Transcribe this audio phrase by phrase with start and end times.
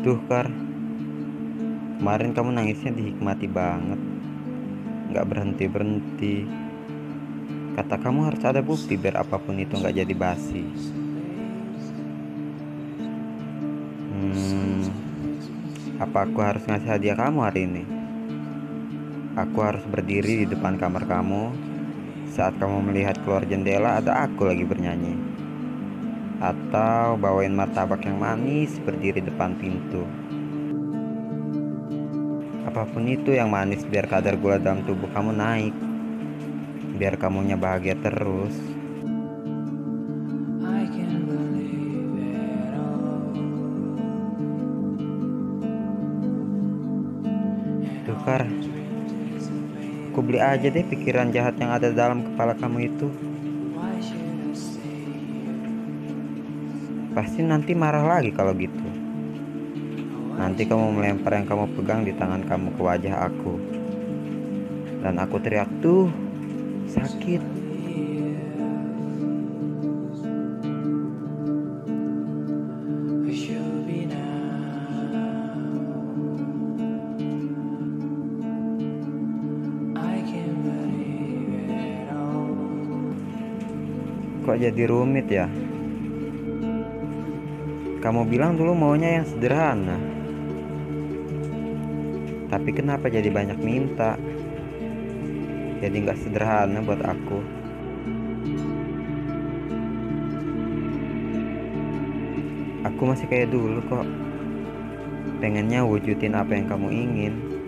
[0.00, 0.48] Tuh Kar.
[2.00, 4.00] Kemarin kamu nangisnya dihikmati banget.
[5.12, 6.48] Gak berhenti-berhenti.
[7.76, 10.64] Kata kamu harus ada bukti biar apa pun itu gak jadi basi.
[14.08, 14.88] Hmm.
[16.00, 17.84] Apa aku harus ngasih hadiah kamu hari ini?
[19.36, 21.52] Aku harus berdiri di depan kamar kamu.
[22.32, 25.40] Saat kamu melihat keluar jendela ada aku lagi bernyanyi
[26.40, 30.08] Atau bawain martabak yang manis berdiri depan pintu.
[32.64, 35.76] Apa pun itu yang manis biar kadar gula dalam tubuh kamu naik.
[36.96, 38.56] Biar kamunya bahagia terus.
[48.08, 48.48] Tukar.
[50.08, 53.12] Aku beli aja deh pikiran jahat yang ada dalam kepala kamu itu
[57.10, 58.86] Pasti nanti marah lagi kalau gitu
[60.38, 63.54] Nanti kamu melempar yang kamu pegang di tangan kamu ke wajah aku
[65.02, 66.08] Dan aku teriak tuh
[66.90, 67.38] Sakit.
[84.40, 85.46] Kok jadi rumit ya?
[88.00, 90.00] Kamu bilang dulu maunya yang sederhana.
[92.48, 94.16] Tapi kenapa jadi banyak minta?
[95.84, 97.38] Jadi nggak sederhana buat aku.
[102.88, 104.08] Aku masih kayak dulu kok.
[105.44, 107.59] Pengennya wujudin apa yang kamu ingin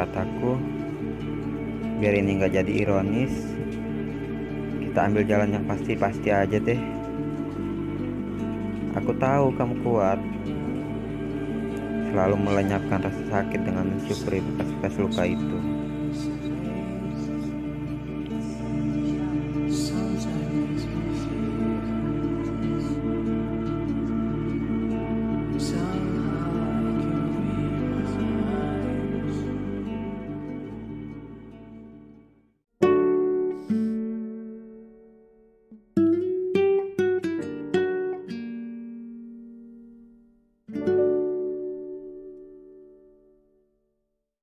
[0.00, 0.56] Kataku
[2.00, 3.36] Biar ini nggak jadi ironis
[4.80, 6.80] Kita ambil jalan yang pasti-pasti aja deh.
[8.96, 10.16] Aku tahu kamu kuat
[12.08, 15.79] Selalu melenyapkan rasa sakit dengan mensyukuri bekas-bekas luka itu